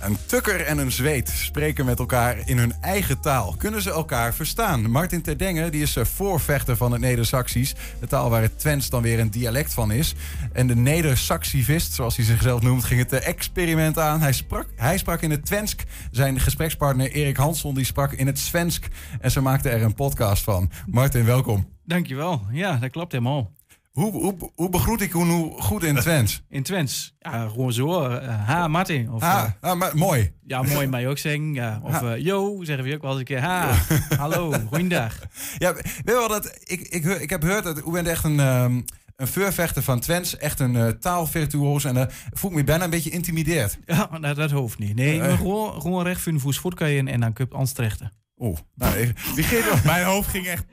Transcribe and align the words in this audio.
Een 0.00 0.16
tukker 0.26 0.60
en 0.60 0.78
een 0.78 0.92
zweet 0.92 1.28
spreken 1.28 1.84
met 1.84 1.98
elkaar 1.98 2.48
in 2.48 2.58
hun 2.58 2.72
eigen 2.80 3.20
taal. 3.20 3.54
Kunnen 3.58 3.82
ze 3.82 3.90
elkaar 3.90 4.34
verstaan? 4.34 4.90
Martin 4.90 5.22
Terdengen 5.22 5.72
die 5.72 5.82
is 5.82 5.96
eh, 5.96 6.04
voorvechter 6.04 6.76
van 6.76 6.92
het 6.92 7.00
Neder-Saxisch. 7.00 7.74
De 8.00 8.06
taal 8.06 8.30
waar 8.30 8.42
het 8.42 8.58
Twents 8.58 8.90
dan 8.90 9.02
weer 9.02 9.18
een 9.18 9.30
dialect 9.30 9.74
van 9.74 9.90
is. 9.90 10.14
En 10.52 10.66
de 10.66 10.76
Neder-Saxivist, 10.76 11.92
zoals 11.92 12.16
hij 12.16 12.24
zichzelf 12.24 12.62
noemt, 12.62 12.84
ging 12.84 13.00
het 13.00 13.12
eh, 13.12 13.28
experiment 13.28 13.98
aan. 13.98 14.20
Hij 14.20 14.32
sprak, 14.32 14.66
hij 14.76 14.98
sprak 14.98 15.20
in 15.20 15.30
het 15.30 15.46
Twensk. 15.46 15.82
Zijn 16.10 16.40
gesprekspartner 16.40 17.10
Erik 17.10 17.36
Hansson 17.36 17.74
die 17.74 17.84
sprak 17.84 18.12
in 18.12 18.26
het 18.26 18.38
Svensk. 18.38 18.86
En 19.20 19.30
ze 19.30 19.40
maakten 19.40 19.70
er 19.70 19.82
een 19.82 19.94
podcast 19.94 20.42
van. 20.42 20.70
Martin, 20.86 21.24
welkom. 21.24 21.68
Dankjewel. 21.84 22.46
Ja, 22.50 22.76
dat 22.76 22.90
klopt 22.90 23.12
helemaal. 23.12 23.56
Hoe, 23.98 24.12
hoe, 24.12 24.50
hoe 24.54 24.68
begroet 24.68 25.00
ik 25.00 25.12
hoe 25.12 25.52
goed 25.62 25.82
in 25.82 25.96
Twents? 25.96 26.42
In 26.48 26.62
Twents? 26.62 27.14
Ja, 27.18 27.48
gewoon 27.48 27.72
zo. 27.72 28.10
uh, 28.10 28.46
ha, 28.46 28.68
Martin. 28.68 29.12
Of, 29.12 29.20
ha, 29.20 29.56
uh, 29.64 29.70
ah, 29.70 29.94
mooi. 29.94 30.32
Ja, 30.46 30.62
mooi 30.62 30.86
mij 30.86 31.08
ook 31.08 31.18
zeggen. 31.18 31.54
Ja. 31.54 31.80
Of 31.84 32.02
uh, 32.02 32.16
yo, 32.16 32.64
zeggen 32.64 32.84
we 32.84 32.94
ook 32.94 33.02
wel 33.02 33.10
eens 33.10 33.18
een 33.18 33.24
keer. 33.24 33.40
Ha, 33.40 33.70
hallo, 34.18 34.52
goeiedag. 34.66 35.18
Ja, 35.58 35.74
weet 35.74 36.02
je 36.04 36.12
wel 36.12 36.28
dat... 36.28 36.58
Ik, 36.64 36.80
ik, 36.80 37.04
ik 37.04 37.30
heb 37.30 37.42
gehoord 37.42 37.64
dat 37.64 37.86
u 37.86 37.90
bent 37.90 38.06
echt 38.06 38.24
een... 38.24 38.38
Um, 38.38 38.84
een 39.16 39.26
vuurvechter 39.26 39.82
van 39.82 40.00
Twents, 40.00 40.36
echt 40.36 40.60
een 40.60 40.74
uh, 40.74 40.88
taalvirtuoos. 40.88 41.84
En 41.84 41.96
uh, 41.96 42.02
voel 42.32 42.50
ik 42.50 42.56
me 42.56 42.64
bijna 42.64 42.84
een 42.84 42.90
beetje 42.90 43.10
intimideerd. 43.10 43.78
Ja, 43.86 44.08
nou, 44.20 44.34
dat 44.34 44.50
hoeft 44.50 44.78
niet. 44.78 44.94
Nee, 44.94 45.18
uh, 45.18 45.36
gewoon, 45.36 45.80
gewoon 45.80 46.04
recht 46.04 46.20
voor 46.20 46.32
een 46.32 46.40
voet 46.40 46.56
voetkajen 46.56 47.08
en 47.08 47.20
dan 47.20 47.32
kun 47.32 47.46
je 47.50 47.56
Antstrechten. 47.56 48.12
Oeh, 48.38 48.58
nou, 48.74 49.12
wie 49.34 49.46
Mijn 49.84 50.04
hoofd 50.04 50.28
ging 50.28 50.46
echt. 50.46 50.64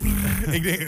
ik 0.51 0.63
denk, 0.63 0.79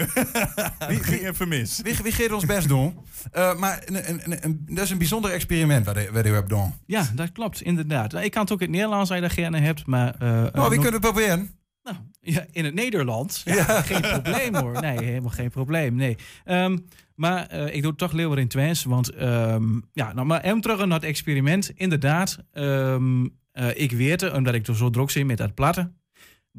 wie 0.89 1.03
ging 1.03 1.27
even 1.27 1.47
mis. 1.47 1.81
Wie, 1.83 1.95
wie 2.03 2.33
ons 2.33 2.45
best 2.45 2.67
doen? 2.67 2.97
Uh, 3.37 3.55
maar 3.55 3.81
een, 3.85 4.09
een, 4.09 4.43
een, 4.43 4.61
dat 4.65 4.83
is 4.83 4.89
een 4.89 4.97
bijzonder 4.97 5.31
experiment 5.31 5.85
wat 5.85 5.95
je 5.95 6.31
hebt 6.31 6.49
doen. 6.49 6.73
Ja, 6.85 7.09
dat 7.15 7.31
klopt, 7.31 7.61
inderdaad. 7.61 8.13
Ik 8.13 8.31
kan 8.31 8.41
het 8.41 8.51
ook 8.51 8.61
in 8.61 8.65
het 8.67 8.75
Nederlands 8.75 9.09
als 9.09 9.19
je 9.19 9.25
dat 9.25 9.33
gerne 9.33 9.59
hebt, 9.59 9.85
maar. 9.85 10.15
Uh, 10.21 10.29
nou, 10.29 10.69
wie 10.69 10.79
kunnen 10.79 10.91
het 10.91 11.01
proberen? 11.01 11.49
Nou, 11.83 11.97
ja, 12.21 12.45
in 12.51 12.65
het 12.65 12.73
Nederlands. 12.73 13.41
Ja, 13.45 13.55
ja. 13.55 13.81
Geen 13.81 14.01
probleem 14.01 14.55
hoor. 14.55 14.81
Nee, 14.81 15.03
helemaal 15.03 15.31
geen 15.31 15.49
probleem. 15.49 15.95
Nee. 15.95 16.17
Um, 16.45 16.85
maar 17.15 17.53
uh, 17.53 17.75
ik 17.75 17.81
doe 17.81 17.89
het 17.89 17.99
toch 17.99 18.11
liever 18.11 18.39
in 18.39 18.47
Twents. 18.47 18.83
Want 18.83 19.21
um, 19.21 19.83
ja, 19.93 20.13
nou, 20.13 20.27
maar 20.27 20.43
hem 20.43 20.61
terug 20.61 20.85
naar 20.85 20.99
het 20.99 21.03
experiment. 21.03 21.71
Inderdaad, 21.75 22.37
um, 22.53 23.35
ik 23.73 23.91
weet, 23.91 24.31
omdat 24.31 24.53
ik 24.53 24.67
er 24.67 24.75
zo 24.75 24.89
druk 24.89 25.09
zit 25.09 25.25
met 25.25 25.37
dat 25.37 25.53
platten 25.53 25.97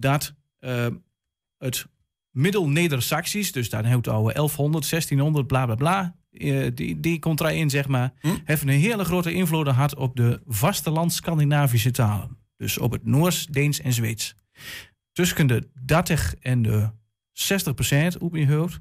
dat 0.00 0.34
uh, 0.60 0.86
het 1.58 1.86
middel-Neder-Saxisch, 2.30 3.52
dus 3.52 3.70
daar 3.70 3.86
houdt 3.86 4.08
oude 4.08 4.32
1100, 4.32 4.90
1600, 4.90 5.46
bla 5.46 5.64
bla 5.64 5.74
bla, 5.74 6.16
uh, 6.30 6.70
die, 6.74 7.00
die 7.00 7.18
komt 7.18 7.40
erin, 7.40 7.70
zeg 7.70 7.88
maar, 7.88 8.12
hm? 8.20 8.36
heeft 8.44 8.62
een 8.62 8.68
hele 8.68 9.04
grote 9.04 9.32
invloed 9.32 9.68
gehad 9.68 9.94
op 9.96 10.16
de 10.16 10.40
vasteland-Scandinavische 10.46 11.90
talen. 11.90 12.36
Dus 12.56 12.78
op 12.78 12.92
het 12.92 13.04
Noors, 13.04 13.46
Deens 13.46 13.80
en 13.80 13.92
Zweeds. 13.92 14.34
Tussen 15.12 15.46
de 15.46 15.68
30 15.84 16.34
en 16.40 16.62
de 16.62 16.90
60 17.32 17.74
procent 17.74 18.18
op 18.18 18.36
je 18.36 18.52
hoofd 18.52 18.80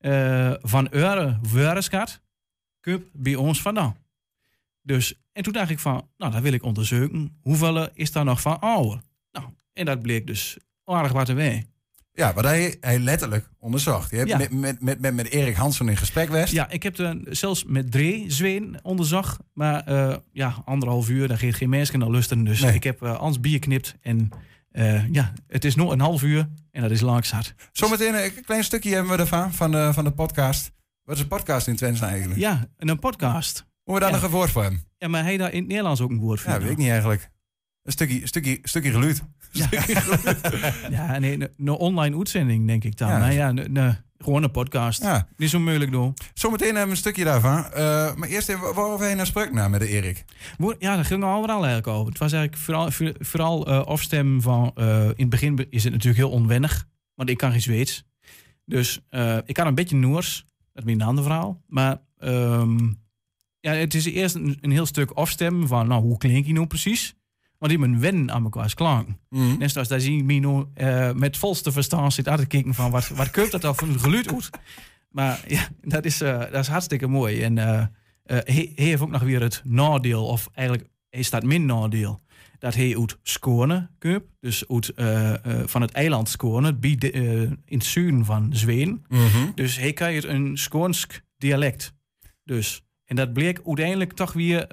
uh, 0.00 0.52
van 0.60 0.88
eure 0.90 1.38
woordenskat 1.42 2.20
komt 2.80 3.04
bij 3.12 3.34
ons 3.34 3.62
vandaan. 3.62 3.96
Dus, 4.82 5.14
en 5.32 5.42
toen 5.42 5.52
dacht 5.52 5.70
ik 5.70 5.78
van, 5.78 6.08
nou, 6.16 6.32
dat 6.32 6.42
wil 6.42 6.52
ik 6.52 6.62
onderzoeken. 6.62 7.38
Hoeveel 7.42 7.88
is 7.94 8.12
daar 8.12 8.24
nog 8.24 8.40
van 8.40 8.60
ouder? 8.60 9.00
Nou, 9.30 9.46
en 9.72 9.84
dat 9.84 10.02
bleek 10.02 10.26
dus 10.26 10.58
aardig 10.84 11.12
wat 11.12 11.26
te 11.26 11.32
wij. 11.32 11.66
Ja, 12.14 12.32
wat 12.34 12.44
hij, 12.44 12.76
hij 12.80 12.98
letterlijk 12.98 13.48
onderzocht. 13.58 14.10
Je 14.10 14.16
hebt 14.16 14.28
ja. 14.28 14.36
met, 14.36 14.52
met, 14.52 14.80
met, 14.80 15.00
met, 15.00 15.14
met 15.14 15.28
Erik 15.28 15.54
Hansen 15.54 15.88
in 15.88 15.96
gesprek 15.96 16.26
geweest. 16.26 16.52
Ja, 16.52 16.70
ik 16.70 16.82
heb 16.82 16.98
er 16.98 17.18
zelfs 17.30 17.64
met 17.64 17.90
drie 17.90 18.30
zween 18.30 18.78
onderzocht. 18.82 19.38
Maar 19.52 19.88
uh, 19.88 20.16
ja, 20.32 20.62
anderhalf 20.64 21.08
uur, 21.08 21.28
daar 21.28 21.38
geeft 21.38 21.56
geen 21.56 21.68
mensen 21.68 21.98
naar 21.98 22.10
lusten. 22.10 22.44
Dus 22.44 22.60
nee. 22.60 22.74
ik 22.74 22.82
heb 22.84 23.02
uh, 23.02 23.18
ans 23.18 23.40
bier 23.40 23.58
knipt. 23.58 23.96
En 24.00 24.28
uh, 24.72 25.08
ja, 25.08 25.32
het 25.46 25.64
is 25.64 25.74
nog 25.74 25.92
een 25.92 26.00
half 26.00 26.22
uur 26.22 26.48
en 26.70 26.82
dat 26.82 26.90
is 26.90 27.00
lang 27.00 27.26
zat. 27.26 27.54
Zometeen 27.72 28.14
een 28.14 28.44
klein 28.44 28.64
stukje 28.64 28.94
hebben 28.94 29.12
we 29.12 29.18
ervan, 29.18 29.52
van 29.52 29.70
de, 29.70 29.90
van 29.92 30.04
de 30.04 30.12
podcast. 30.12 30.72
Wat 31.02 31.16
is 31.16 31.22
een 31.22 31.28
podcast 31.28 31.66
in 31.66 31.76
Twents 31.76 32.00
eigenlijk? 32.00 32.40
Ja, 32.40 32.68
een 32.76 32.98
podcast. 32.98 33.66
Hoe 33.82 33.94
we 33.94 34.00
daar 34.00 34.08
ja. 34.08 34.14
nog 34.14 34.24
een 34.24 34.30
woord 34.30 34.50
voor 34.50 34.62
hebben? 34.62 34.84
Ja, 34.98 35.08
maar 35.08 35.22
hij 35.22 35.36
daar 35.36 35.52
in 35.52 35.58
het 35.58 35.68
Nederlands 35.68 36.00
ook 36.00 36.10
een 36.10 36.18
woord 36.18 36.40
voor? 36.40 36.52
Ja, 36.52 36.60
weet 36.60 36.70
ik 36.70 36.76
niet 36.76 36.88
eigenlijk. 36.88 37.30
Een 37.82 37.92
stukje, 37.92 38.26
stukje, 38.26 38.58
stukje 38.62 38.90
geluid. 38.90 39.22
Ja, 39.50 39.68
ja 40.90 41.18
nee, 41.18 41.32
een, 41.32 41.48
een 41.56 41.68
online 41.68 42.16
uitzending 42.16 42.66
denk 42.66 42.84
ik 42.84 42.96
dan. 42.96 43.08
Ja, 43.08 43.18
nou 43.18 43.32
ja 43.32 43.52
ne, 43.52 43.68
ne, 43.68 43.96
gewoon 44.22 44.42
een 44.42 44.50
podcast. 44.50 45.02
Ja. 45.02 45.28
Niet 45.36 45.50
zo 45.50 45.60
moeilijk 45.60 45.90
doen. 45.90 46.14
Zometeen 46.34 46.66
hebben 46.66 46.84
we 46.84 46.90
een 46.90 46.96
stukje 46.96 47.24
daarvan. 47.24 47.58
Uh, 47.58 48.14
maar 48.14 48.28
eerst 48.28 48.48
even, 48.48 48.74
waarover 48.74 49.08
je 49.08 49.14
naar 49.14 49.26
sprak 49.26 49.52
nou 49.52 49.70
met 49.70 49.80
de 49.80 49.88
Erik? 49.88 50.24
Ja, 50.78 50.94
daar 50.94 51.04
ging 51.04 51.24
overal 51.24 51.56
eigenlijk 51.56 51.86
over. 51.86 52.08
Het 52.08 52.18
was 52.18 52.32
eigenlijk 52.32 52.62
vooral, 52.62 53.14
vooral 53.18 53.68
uh, 53.68 53.84
afstemmen 53.84 54.42
van... 54.42 54.70
Uh, 54.74 55.04
in 55.04 55.14
het 55.16 55.28
begin 55.28 55.66
is 55.70 55.84
het 55.84 55.92
natuurlijk 55.92 56.20
heel 56.20 56.30
onwennig. 56.30 56.88
Want 57.14 57.28
ik 57.30 57.36
kan 57.36 57.50
geen 57.50 57.60
Zweeds. 57.60 58.04
Dus 58.64 59.00
ik 59.44 59.54
kan 59.54 59.66
een 59.66 59.74
beetje 59.74 59.96
Noors. 59.96 60.44
Dat 60.72 60.86
is 60.86 60.92
een 60.92 61.02
ander 61.02 61.24
verhaal. 61.24 61.62
Maar 61.66 62.00
um, 62.18 63.00
ja, 63.60 63.72
het 63.72 63.94
is 63.94 64.04
eerst 64.04 64.34
een, 64.34 64.58
een 64.60 64.70
heel 64.70 64.86
stuk 64.86 65.10
afstemmen 65.10 65.68
van... 65.68 65.88
Nou, 65.88 66.02
hoe 66.02 66.18
klink 66.18 66.46
je 66.46 66.52
nou 66.52 66.66
precies? 66.66 67.14
Want 67.62 67.74
die 67.74 67.82
men 67.82 68.00
wennen 68.00 68.30
aan 68.30 68.42
elkaars 68.42 68.74
klank. 68.74 69.08
Mm. 69.28 69.58
Net 69.58 69.70
zoals 69.70 69.88
daar 69.88 70.00
zie 70.00 70.18
ik 70.18 70.24
me 70.24 70.66
uh, 70.74 71.12
met 71.12 71.36
volste 71.36 71.72
verstand 71.72 72.12
zit 72.12 72.28
aan 72.28 72.36
te 72.36 72.46
kijken 72.46 72.74
van 72.74 72.90
wat, 72.90 73.08
wat 73.08 73.30
keupt 73.30 73.50
dat 73.50 73.64
al 73.64 73.74
van 73.74 73.88
een 73.88 74.00
geluid 74.00 74.32
uit. 74.32 74.50
Maar 75.10 75.44
ja, 75.46 75.68
dat 75.80 76.04
is, 76.04 76.22
uh, 76.22 76.38
dat 76.38 76.54
is 76.54 76.68
hartstikke 76.68 77.06
mooi. 77.06 77.42
En 77.42 77.56
uh, 77.56 77.84
hij 78.24 78.72
heeft 78.74 79.02
ook 79.02 79.10
nog 79.10 79.22
weer 79.22 79.40
het 79.40 79.62
nadeel, 79.64 80.26
of 80.26 80.48
eigenlijk 80.54 80.88
hij 81.10 81.22
staat 81.22 81.42
min 81.42 81.66
nadeel. 81.66 82.22
Dat 82.58 82.74
hij 82.74 82.98
uit 82.98 83.18
Skåne 83.22 83.88
koopt. 83.98 84.26
Dus 84.40 84.68
uit, 84.68 84.92
van 85.70 85.82
het 85.82 85.90
eiland 85.90 86.28
Skåne, 86.28 86.76
in 86.80 87.58
het 87.78 87.84
zuiden 87.84 88.24
van 88.24 88.50
Zweden. 88.52 89.04
Mm 89.08 89.26
-hmm. 89.26 89.52
Dus 89.54 89.78
hij 89.78 89.92
krijgt 89.92 90.24
een 90.24 90.58
Skånsk 90.58 91.22
dialect. 91.36 91.94
Dus, 92.44 92.82
en 93.04 93.16
dat 93.16 93.32
bleek 93.32 93.60
uiteindelijk 93.66 94.12
toch 94.12 94.32
weer 94.32 94.66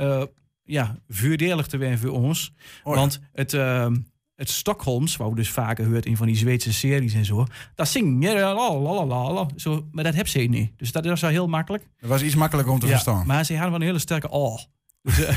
ja, 0.70 0.96
voordelig 1.08 1.68
te 1.68 1.78
zijn 1.78 1.98
voor 1.98 2.12
ons. 2.12 2.54
Oh, 2.84 2.94
ja. 2.94 3.00
Want 3.00 3.20
het, 3.34 3.54
uh, 3.54 3.88
het 4.36 4.50
Stockholms, 4.50 5.18
waar 5.18 5.30
we 5.30 5.36
dus 5.36 5.50
vaker 5.50 5.86
hoort 5.86 6.06
in 6.06 6.18
van 6.18 6.28
die 6.28 6.36
Zweedse 6.36 6.74
series 6.74 7.14
en 7.14 7.26
zo, 7.26 7.46
dat 7.76 7.88
zing 7.88 8.24
je 8.24 8.34
lalalala, 8.34 9.48
zo, 9.56 9.88
maar 9.92 10.04
dat 10.04 10.16
heb 10.16 10.28
ze 10.28 10.40
niet. 10.40 10.72
Dus 10.78 10.92
dat 10.92 11.06
was 11.06 11.22
wel 11.22 11.30
heel 11.30 11.48
makkelijk. 11.48 11.88
Dat 12.00 12.10
was 12.10 12.22
iets 12.22 12.36
makkelijker 12.36 12.74
om 12.74 12.80
te 12.80 12.86
ja, 12.86 12.92
verstaan. 12.92 13.26
Maar 13.28 13.46
ze 13.46 13.54
hadden 13.54 13.72
wel 13.72 13.80
een 13.80 13.86
hele 13.86 14.00
sterke 14.00 14.30
oh. 14.30 14.60
Dus, 15.02 15.20
uh, 15.20 15.30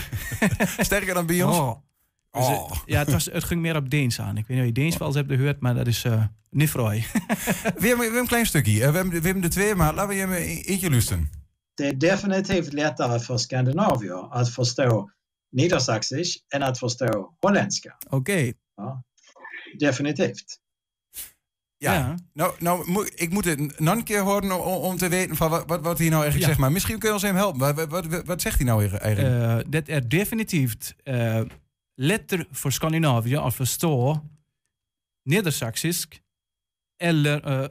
Sterker 0.78 1.15
dan 1.15 1.26
bij 1.26 1.43
ons? 1.43 1.56
Oh. 1.56 1.75
Dus, 2.31 2.47
oh. 2.47 2.70
uh, 2.70 2.78
ja, 2.87 2.99
het, 2.99 3.12
was, 3.12 3.25
het 3.25 3.44
ging 3.44 3.60
meer 3.60 3.76
op 3.76 3.91
Deens 3.91 4.20
aan. 4.20 4.37
Ik 4.37 4.47
weet 4.47 4.56
niet 4.56 4.60
of 4.60 4.66
je 4.66 4.72
Deens 4.72 4.97
wel 4.97 5.09
eens 5.09 5.16
hebt 5.16 5.32
gehoord, 5.32 5.60
maar 5.60 5.75
dat 5.75 5.87
is 5.87 6.04
uh, 6.04 6.25
niet 6.50 6.70
vrooi. 6.70 7.00
we, 7.04 7.62
hebben, 7.62 7.81
we 7.81 8.03
hebben 8.03 8.20
een 8.20 8.26
klein 8.26 8.47
stukje. 8.47 8.78
We 8.78 8.84
hebben, 8.84 9.09
we 9.09 9.20
hebben 9.20 9.43
de 9.43 9.49
twee, 9.49 9.75
maar 9.75 9.94
laten 9.94 10.09
we 10.09 10.14
je 10.14 10.62
eentje 10.64 10.91
luisteren. 10.91 11.31
Det 11.75 11.88
är 11.88 11.93
definitivt 11.93 12.72
lättare 12.72 13.20
för 13.20 13.37
Skandinavier 13.37 14.28
att 14.31 14.49
förstå 14.49 15.10
Nedersaksisch 15.53 16.39
en 16.49 16.63
att 16.63 16.79
förstå 16.79 17.35
holländska. 17.41 17.97
Oké. 18.07 18.17
Okay. 18.17 18.55
Ja, 18.77 19.03
definitivt. 19.79 20.63
Ja, 21.79 21.95
ja. 21.95 22.15
Nou, 22.33 22.55
nou, 22.59 23.09
ik 23.15 23.31
moet 23.31 23.45
het 23.45 23.81
nog 23.81 23.95
een 23.95 24.05
keer 24.05 24.21
horen 24.21 24.53
om, 24.53 24.61
om 24.61 24.97
te 24.97 25.09
weten 25.09 25.37
van 25.37 25.51
wat, 25.51 25.67
wat, 25.67 25.99
hij 25.99 26.09
nou 26.09 26.23
eigenlijk 26.23 26.39
ja. 26.39 26.47
zegt. 26.47 26.59
Maar 26.59 26.73
misschien 26.73 26.99
kun 26.99 27.09
je 27.09 27.15
ons 27.15 27.23
hem 27.23 27.37
helpen. 27.37 27.77
Wat, 27.77 27.89
wat, 27.89 28.25
wat, 28.25 28.41
zegt 28.41 28.57
hij 28.57 28.67
nou 28.67 28.87
eigenlijk? 28.87 29.67
Uh, 29.67 29.71
dat 29.71 29.89
er 29.89 30.09
definitief 30.09 30.75
uh, 31.05 31.41
letter 31.95 32.47
voor 32.51 32.73
Scandinavië 32.73 33.37
att 33.37 33.55
förstå 33.55 34.23
Nedersaksisk 35.23 36.23
eller 36.97 37.49
uh, 37.49 37.69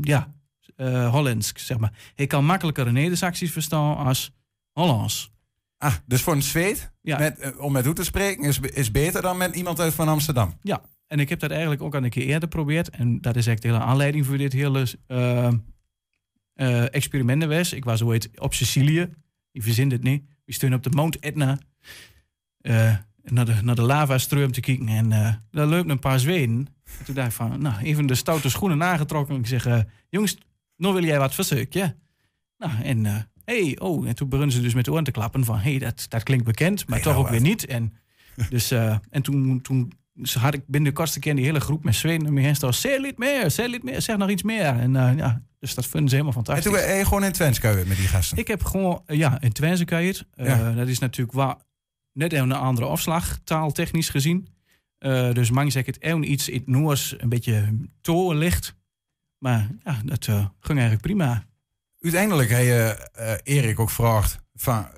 ja, 0.00 0.34
uh, 0.76 1.10
Hollandsk, 1.10 1.58
zeg 1.58 1.78
maar. 1.78 2.12
Hij 2.14 2.26
kan 2.26 2.44
makkelijker 2.44 2.92
Nedersaksisch 2.92 3.52
verstaan 3.52 3.96
als 3.96 4.32
Hollands. 4.72 5.30
Ah, 5.78 5.94
dus 6.06 6.22
voor 6.22 6.32
een 6.32 6.42
Zweed, 6.42 6.92
ja. 7.02 7.18
met, 7.18 7.56
om 7.56 7.72
met 7.72 7.84
hoe 7.84 7.94
te 7.94 8.04
spreken, 8.04 8.44
is, 8.44 8.60
is 8.60 8.90
beter 8.90 9.22
dan 9.22 9.36
met 9.36 9.56
iemand 9.56 9.80
uit 9.80 9.94
van 9.94 10.08
Amsterdam. 10.08 10.58
Ja, 10.62 10.82
en 11.06 11.20
ik 11.20 11.28
heb 11.28 11.40
dat 11.40 11.50
eigenlijk 11.50 11.82
ook 11.82 11.94
al 11.94 12.04
een 12.04 12.10
keer 12.10 12.22
eerder 12.22 12.42
geprobeerd. 12.42 12.90
En 12.90 13.20
dat 13.20 13.36
is 13.36 13.46
echt 13.46 13.62
de 13.62 13.68
hele 13.68 13.80
aanleiding 13.80 14.26
voor 14.26 14.36
dit 14.36 14.52
hele 14.52 14.86
uh, 15.08 15.52
uh, 16.54 16.94
experiment 16.94 17.42
geweest. 17.42 17.72
Ik 17.72 17.84
was 17.84 18.02
ooit 18.02 18.40
op 18.40 18.54
Sicilië. 18.54 19.08
Ik 19.50 19.62
verzin 19.62 19.90
het 19.90 20.02
niet. 20.02 20.24
We 20.44 20.52
stonden 20.52 20.78
op 20.78 20.84
de 20.84 20.90
Mount 20.90 21.18
Etna. 21.18 21.58
Uh, 22.60 22.96
naar 23.22 23.44
de, 23.44 23.54
naar 23.62 23.74
de 23.74 23.82
lava-stroom 23.82 24.52
te 24.52 24.60
kijken. 24.60 24.88
En 24.88 25.08
daar 25.50 25.66
loopt 25.66 25.90
een 25.90 25.98
paar 25.98 26.20
Zweden. 26.20 26.66
En 26.98 27.04
toen 27.04 27.14
dacht 27.14 27.28
ik 27.28 27.34
van, 27.34 27.60
nou, 27.62 27.82
even 27.82 28.06
de 28.06 28.14
stoute 28.14 28.50
schoenen 28.50 28.82
aangetrokken. 28.82 29.36
Ik 29.36 29.46
zeg, 29.46 29.84
jongens, 30.08 30.38
nou 30.76 30.94
wil 30.94 31.04
jij 31.04 31.18
wat 31.18 31.34
verzoeken? 31.34 32.02
Nou, 32.58 32.82
en 32.82 33.28
hey, 33.46 33.78
oh. 33.78 34.08
En 34.08 34.14
toen 34.14 34.28
begonnen 34.28 34.54
ze 34.54 34.60
dus 34.62 34.74
met 34.74 34.84
de 34.84 34.92
oren 34.92 35.04
te 35.04 35.10
klappen 35.10 35.44
van, 35.44 35.58
hey, 35.58 35.78
dat, 35.78 36.06
dat 36.08 36.22
klinkt 36.22 36.44
bekend, 36.44 36.88
maar 36.88 36.98
hey, 36.98 37.12
toch 37.12 37.16
ook 37.16 37.28
weer 37.28 37.40
niet. 37.40 37.66
En, 37.66 37.92
dus, 38.50 38.72
uh, 38.72 38.96
en 39.10 39.22
toen, 39.22 39.60
toen 39.62 39.92
had 40.38 40.54
ik 40.54 40.66
binnen 40.66 40.90
de 40.90 40.96
kortste 40.96 41.18
keer 41.18 41.34
die 41.34 41.44
hele 41.44 41.60
groep 41.60 41.84
met 41.84 41.94
Zweden 41.94 42.26
en 42.26 42.32
mijn 42.32 42.56
staan, 42.56 42.74
zeg 42.74 43.00
niet 43.00 43.18
meer, 43.18 43.50
zeg 43.50 43.70
niet 43.70 43.82
meer, 43.82 44.02
zeg 44.02 44.16
nog 44.16 44.30
iets 44.30 44.42
meer. 44.42 44.64
En 44.64 44.94
uh, 44.94 45.10
ja, 45.16 45.42
dus 45.58 45.74
dat 45.74 45.86
vinden 45.86 46.08
ze 46.08 46.14
helemaal 46.14 46.42
fantastisch. 46.42 46.66
En 46.66 46.72
toen 46.72 46.80
ben 46.80 46.96
je 46.96 47.04
gewoon 47.04 47.24
in 47.24 47.32
Twents 47.32 47.60
met 47.60 47.96
die 47.96 48.08
gasten? 48.08 48.38
Ik 48.38 48.48
heb 48.48 48.64
gewoon, 48.64 49.02
ja, 49.06 49.40
in 49.40 49.52
Twents 49.52 49.84
ja. 50.34 50.72
Dat 50.72 50.88
is 50.88 50.98
natuurlijk 50.98 51.36
waar 51.36 51.56
net 52.12 52.32
even 52.32 52.50
een 52.50 52.56
andere 52.56 52.86
afslag, 52.86 53.38
taaltechnisch 53.44 54.08
gezien. 54.08 54.48
Uh, 54.98 55.32
dus 55.32 55.50
man 55.50 55.70
zegt 55.70 55.86
het 55.86 56.02
even 56.02 56.30
iets 56.30 56.48
in 56.48 56.58
het 56.58 56.66
Noors 56.66 57.14
een 57.18 57.28
beetje 57.28 57.78
toren 58.00 58.38
ligt. 58.38 58.76
Maar 59.38 59.70
ja, 59.84 60.00
dat 60.04 60.26
uh, 60.26 60.46
ging 60.60 60.78
eigenlijk 60.78 61.00
prima. 61.00 61.44
Uiteindelijk 62.00 62.50
heb 62.50 62.60
je 62.60 63.08
uh, 63.18 63.56
Erik 63.56 63.80
ook 63.80 63.88
gevraagd 63.88 64.38
van, 64.54 64.88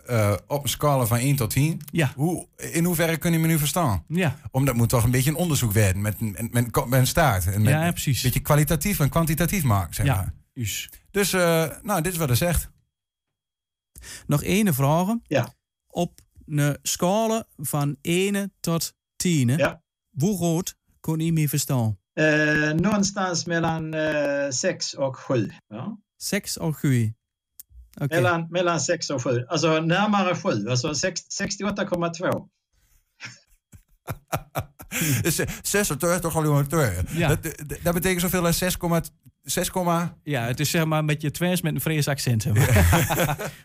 op 0.47 0.63
een 0.63 0.69
scala 0.69 1.07
van 1.07 1.19
1 1.19 1.37
tot 1.37 1.51
10. 1.51 1.81
Ja. 1.93 2.13
Hoe, 2.15 2.49
in 2.57 2.85
hoeverre 2.85 3.17
kun 3.17 3.33
je 3.33 3.39
me 3.39 3.47
nu 3.47 3.59
verstaan? 3.59 4.05
Ja. 4.09 4.37
Omdat 4.51 4.75
moet 4.75 4.89
toch 4.89 5.05
een 5.05 5.11
beetje 5.11 5.31
een 5.31 5.37
onderzoek 5.37 5.73
werden 5.73 6.03
met, 6.03 6.21
met, 6.21 6.53
met, 6.53 6.87
met 6.87 7.01
een 7.01 7.07
staart. 7.07 7.47
En 7.47 7.63
met, 7.63 7.73
ja, 7.73 7.91
precies. 7.91 8.17
Een 8.17 8.23
beetje 8.23 8.41
kwalitatief 8.41 9.01
en 9.01 9.09
kwantitatief 9.09 9.63
maken, 9.63 9.95
zeg 9.95 10.07
ja. 10.07 10.15
maar. 10.15 10.35
Dus, 10.53 10.91
dus 11.11 11.33
nou, 11.83 12.01
dit 12.03 12.13
is 12.13 12.19
wat 12.19 12.29
hij 12.29 12.37
zegt. 12.37 12.71
Nog 14.27 14.43
één 14.43 14.75
vraag. 14.75 15.15
Ja. 15.27 15.55
Op 15.87 16.21
een 16.47 16.79
scala 16.83 17.47
van 17.57 17.97
1 18.01 18.53
tot 18.61 18.95
10. 19.17 19.49
Ja. 19.49 19.83
Hoe 20.19 20.37
groot 20.37 20.75
kon 21.01 21.19
je 21.19 21.33
me 21.33 21.49
verstaan? 21.49 21.99
Uh, 22.15 22.71
någonstans 22.71 23.45
mellan 23.45 23.95
uh, 23.95 24.51
6 24.51 24.97
och 24.97 25.25
7. 25.27 25.55
Ja. 25.69 25.99
6 26.19 26.57
och 26.57 26.77
7. 26.77 27.13
Okay. 28.01 28.09
Mellan, 28.21 28.47
mellan 28.51 28.81
6 28.81 29.11
och 29.11 29.23
7. 29.23 29.45
Alltså 29.49 29.81
närmare 29.81 30.35
7. 30.35 30.69
Alltså 30.69 30.89
68,2. 30.89 32.49
36 35.25 35.89
toch 36.21 36.37
al 36.37 36.67
2. 36.67 36.79
Ja. 37.11 37.29
Dat, 37.29 37.43
dat 37.83 37.95
betekent 37.95 38.21
zoveel 38.21 38.47
als 38.47 38.59
6, 38.59 38.77
6, 39.43 39.71
ja, 40.23 40.45
het 40.45 40.61
is 40.61 40.71
zeg 40.71 40.85
maar 40.85 41.05
met 41.05 41.23
je 41.23 41.31
twins 41.31 41.63
met 41.63 41.75
een 41.75 41.81
Fries 41.81 42.09
accent. 42.09 42.43
Zeg 42.43 42.55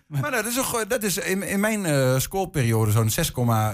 maar. 0.07 0.31
dat 0.31 0.45
is, 0.45 0.59
ook, 0.59 0.89
dat 0.89 1.03
is 1.03 1.17
in, 1.17 1.43
in 1.43 1.59
mijn 1.59 1.85
uh, 1.85 2.19
schoolperiode 2.19 2.91
zo'n 2.91 3.09
6, 3.09 3.31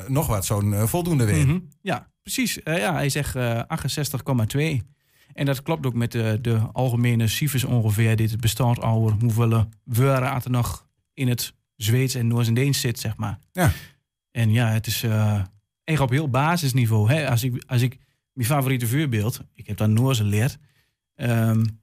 nog 0.08 0.28
wat, 0.28 0.46
zo'n 0.46 0.72
uh, 0.72 0.84
voldoende 0.84 1.26
weer. 1.26 1.46
Mm 1.46 1.50
-hmm. 1.50 1.70
Ja, 1.82 2.12
precies. 2.22 2.60
Uh, 2.64 2.78
ja, 2.78 2.94
hij 2.94 3.10
zegt 3.10 3.36
68,2. 3.36 4.98
En 5.40 5.46
dat 5.46 5.62
klopt 5.62 5.86
ook 5.86 5.94
met 5.94 6.12
de, 6.12 6.38
de 6.42 6.58
algemene 6.58 7.28
cijfers 7.28 7.64
ongeveer. 7.64 8.16
Dit 8.16 8.40
bestaat 8.40 8.82
over 8.82 9.12
hoeveel 9.12 9.70
woorden 9.84 10.44
er 10.44 10.50
nog 10.50 10.88
in 11.14 11.28
het 11.28 11.54
Zweeds 11.76 12.16
en 12.16 12.28
Noors-Deens 12.28 12.80
zit, 12.80 13.00
zeg 13.00 13.18
maar. 13.18 13.40
Ja. 13.52 13.72
En 14.32 14.52
ja, 14.52 14.70
het 14.70 14.88
is 14.88 15.06
echt 15.84 16.00
op 16.00 16.10
heel 16.10 16.30
basisniveau. 16.30 17.12
Hè? 17.12 17.30
Als, 17.30 17.44
ik, 17.44 17.64
als 17.68 17.82
ik 17.82 17.98
mijn 18.34 18.48
favoriete 18.48 18.88
voorbeeld, 18.88 19.42
ik 19.54 19.68
heb 19.68 19.78
dan 19.78 19.94
Noors 19.94 20.18
geleerd. 20.18 20.58
Um, 21.16 21.80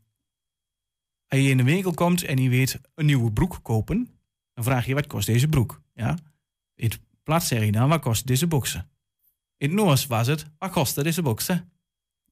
als 1.26 1.40
je 1.40 1.48
in 1.48 1.56
de 1.56 1.62
winkel 1.62 1.94
komt 1.94 2.22
en 2.22 2.38
je 2.38 2.48
weet 2.48 2.80
een 2.94 3.06
nieuwe 3.06 3.32
broek 3.32 3.58
kopen, 3.62 4.10
dan 4.54 4.64
vraag 4.64 4.86
je 4.86 4.94
wat 4.94 5.06
kost 5.06 5.26
deze 5.26 5.48
broek? 5.48 5.82
Ja? 5.94 6.18
In 6.74 6.88
het 6.88 7.00
plaats 7.22 7.48
zeg 7.48 7.64
je 7.64 7.72
dan, 7.72 7.88
wat 7.88 8.00
kost 8.00 8.26
deze 8.26 8.46
boksen? 8.46 8.90
In 9.56 9.68
het 9.68 9.78
Noors 9.78 10.06
was 10.06 10.26
het, 10.26 10.46
wat 10.58 10.70
kost 10.70 11.02
deze 11.02 11.22
boksen? 11.22 11.72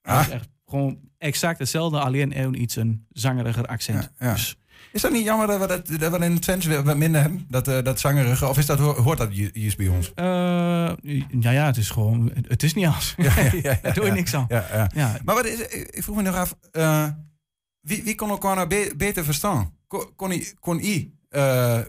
Ah. 0.02 0.16
Dat 0.16 0.26
is 0.26 0.32
echt 0.32 0.48
gewoon 0.66 0.98
exact 1.18 1.58
hetzelfde, 1.58 1.98
alleen 1.98 2.32
even 2.32 2.60
iets 2.60 2.76
een 2.76 3.06
zangeriger 3.12 3.66
accent. 3.66 4.10
Ja, 4.18 4.26
ja. 4.26 4.32
Dus, 4.32 4.56
is 4.92 5.00
dat 5.00 5.12
niet 5.12 5.24
jammer 5.24 5.46
dat 5.46 5.60
we 5.60 5.66
dat, 5.66 6.00
dat 6.00 6.18
we 6.18 6.24
in 6.24 6.38
Twents 6.38 6.66
weer 6.66 6.82
wat 6.82 6.96
minder 6.96 7.20
hebben? 7.20 7.44
Dat, 7.48 7.68
uh, 7.68 7.82
dat 7.82 8.00
zangerige? 8.00 8.48
Of 8.48 8.58
is 8.58 8.66
dat, 8.66 8.78
hoort 8.78 9.18
dat 9.18 9.28
juist 9.52 9.76
bij 9.76 9.88
ons? 9.88 10.12
Uh, 10.14 10.24
ja, 11.40 11.50
ja, 11.50 11.66
het 11.66 11.76
is 11.76 11.90
gewoon... 11.90 12.30
Het 12.48 12.62
is 12.62 12.74
niet 12.74 12.86
als. 12.86 13.14
Ja, 13.16 13.40
ja, 13.40 13.50
ja, 13.62 13.78
Daar 13.82 13.94
doe 13.94 14.04
je 14.04 14.12
niks 14.12 14.34
aan. 14.34 14.46
Ja. 14.48 15.18
Maar 15.24 15.34
wat 15.34 15.46
is, 15.46 15.60
ik 15.68 16.02
vroeg 16.02 16.16
me 16.16 16.22
nog 16.22 16.36
af... 16.36 16.56
Uh, 16.72 17.08
wie, 17.80 18.02
wie 18.02 18.14
kon 18.14 18.28
elkaar 18.28 18.54
nou 18.54 18.68
be 18.68 18.92
beter 18.96 19.24
verstaan? 19.24 19.72
Kon, 19.86 20.06
kon, 20.16 20.32
I, 20.32 20.52
kon 20.60 20.80
I 20.80 21.12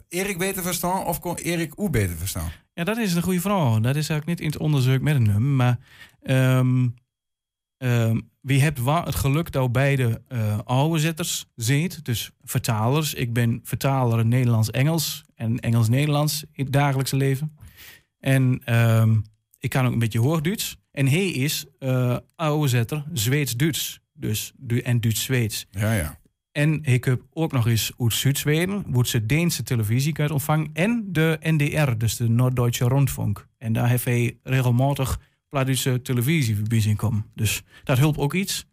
Erik 0.10 0.38
beter 0.38 0.64
verstaan 0.64 1.04
of 1.06 1.20
kon 1.20 1.36
Erik 1.36 1.74
U 1.80 1.90
beter 1.90 2.16
verstaan? 2.16 2.52
Ja, 2.74 2.84
dat 2.84 2.98
is 2.98 3.14
een 3.14 3.22
goede 3.22 3.42
vraag. 3.42 3.80
Dat 3.80 3.96
is 3.96 4.10
eigenlijk 4.10 4.26
niet 4.26 4.40
in 4.40 4.48
het 4.48 4.58
onderzoek 4.58 5.02
met 5.02 5.16
een 5.16 5.24
nummer. 5.24 5.42
Maar 5.42 5.78
um, 6.58 6.96
um, 7.86 8.30
wie 8.42 8.62
hebt 8.62 8.80
het 9.06 9.16
geluk 9.16 9.52
dat 9.52 9.72
beide 9.72 10.22
uh, 10.30 10.60
ouderzetters 10.64 11.46
ziet. 11.56 12.06
Dus 12.06 12.32
vertalers. 12.44 13.14
Ik 13.14 13.34
ben 13.34 13.60
vertaler 13.64 14.26
Nederlands-Engels 14.26 15.24
en 15.36 15.60
Engels-Nederlands 15.60 16.44
in 16.52 16.64
het 16.64 16.74
dagelijkse 16.74 17.16
leven. 17.16 17.58
En 18.20 18.76
um, 18.76 19.24
ik 19.60 19.70
kan 19.70 19.86
ook 19.86 19.94
een 19.94 20.00
beetje 20.00 20.20
Hoogduits. 20.20 20.78
En 20.92 21.08
hij 21.08 21.28
is 21.28 21.66
uh, 21.80 22.18
ouderzetter 22.36 23.04
Zweeds-Duits. 23.14 24.00
Dus 24.14 24.54
en 24.84 25.02
Duits-Zweeds. 25.02 25.66
Ja, 25.72 25.94
ja. 25.94 26.20
En 26.52 26.84
ik 26.84 27.04
heb 27.06 27.22
ook 27.30 27.52
nog 27.52 27.68
eens 27.68 27.92
uit 27.98 28.14
Zuid-Zweden, 28.14 28.86
ze 29.04 29.26
Deense 29.26 29.64
televisie 29.64 30.14
kunt 30.14 30.32
ontvangen. 30.32 30.70
En 30.74 31.06
de 31.12 31.38
NDR, 31.42 31.92
dus 31.98 32.16
de 32.16 32.30
Noord-Duitse 32.30 32.88
Rundfunk. 32.88 33.48
En 33.58 33.74
daar 33.74 33.90
heeft 33.90 34.06
hij 34.06 34.38
regelmatig 34.44 35.20
Duitse 35.64 36.02
televisie 36.02 36.56
voorbij 36.56 36.82
zien 36.82 36.96
komen. 36.96 37.26
Dus 37.36 37.64
dat 37.84 37.98
helpt 37.98 38.18
ook 38.18 38.34
iets. 38.34 38.66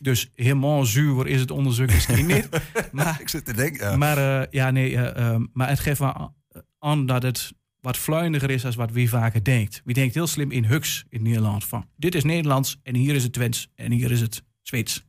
Dus 0.00 0.30
helemaal 0.34 0.84
zuur 0.84 1.26
is 1.26 1.40
het 1.40 1.50
onderzoek 1.50 1.86
misschien 1.86 2.26
niet. 2.26 2.48
Maar, 2.92 3.20
ik 3.20 3.28
zit 3.28 3.44
te 3.44 3.52
denken. 3.52 3.90
Ja. 3.90 3.96
Maar, 3.96 4.18
uh, 4.18 4.46
ja, 4.50 4.70
nee, 4.70 4.90
uh, 4.90 5.10
uh, 5.16 5.36
maar 5.52 5.68
het 5.68 5.80
geeft 5.80 5.98
wel 5.98 6.34
aan 6.78 7.06
dat 7.06 7.22
het 7.22 7.52
wat 7.80 7.96
fluiniger 7.96 8.50
is 8.50 8.62
dan 8.62 8.72
wat 8.74 8.92
wie 8.92 9.08
vaker 9.08 9.44
denkt. 9.44 9.82
Wie 9.84 9.94
denkt 9.94 10.14
heel 10.14 10.26
slim 10.26 10.50
in 10.50 10.64
Hux 10.64 11.04
in 11.08 11.22
Nederland 11.22 11.64
van 11.64 11.86
dit 11.96 12.14
is 12.14 12.24
Nederlands 12.24 12.80
en 12.82 12.94
hier 12.94 13.14
is 13.14 13.22
het 13.22 13.32
Twents 13.32 13.68
en 13.74 13.92
hier 13.92 14.10
is 14.10 14.20
het 14.20 14.42
Zweeds. 14.62 15.04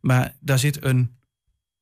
Maar 0.00 0.36
daar 0.40 0.58
zit 0.58 0.84
een 0.84 1.16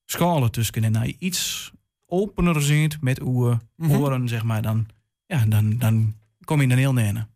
schalen 0.05 0.51
tussen 0.51 0.85
en 0.85 0.97
als 0.97 1.07
je 1.07 1.17
iets 1.19 1.73
opener 2.07 2.63
ziet 2.63 3.01
met 3.01 3.21
uw 3.21 3.49
mm 3.51 3.61
-hmm. 3.77 3.91
oren, 3.91 4.29
zeg 4.29 4.43
maar, 4.43 4.63
dan, 4.63 4.87
ja, 5.27 5.45
dan, 5.47 5.79
dan 5.79 6.15
kom 6.45 6.61
je 6.61 6.69
er 6.69 6.77
heel 6.77 6.93
neer. 6.93 7.27